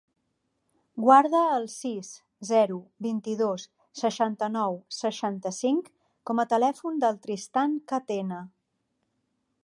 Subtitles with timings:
[1.07, 2.07] Guarda el sis,
[2.51, 3.65] zero, vint-i-dos,
[3.99, 5.91] seixanta-nou, seixanta-cinc
[6.31, 8.41] com a telèfon del Tristan Catena.